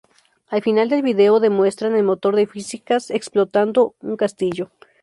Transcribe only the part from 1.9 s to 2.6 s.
el motor de